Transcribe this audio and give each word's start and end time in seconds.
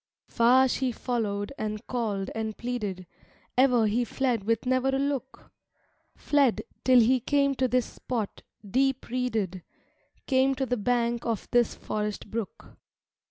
IV 0.29 0.33
Far 0.35 0.67
she 0.67 0.91
followed 0.91 1.53
and 1.59 1.85
called 1.85 2.31
and 2.33 2.57
pleaded, 2.57 3.05
Ever 3.55 3.85
he 3.85 4.03
fled 4.03 4.45
with 4.45 4.65
never 4.65 4.87
a 4.89 4.97
look; 4.97 5.51
Fled, 6.15 6.63
till 6.83 6.99
he 6.99 7.19
came 7.19 7.53
to 7.53 7.67
this 7.67 7.85
spot, 7.85 8.41
deep 8.67 9.09
reeded, 9.09 9.61
Came 10.25 10.55
to 10.55 10.65
the 10.65 10.75
bank 10.77 11.23
of 11.23 11.47
this 11.51 11.75
forest 11.75 12.31
brook. 12.31 12.75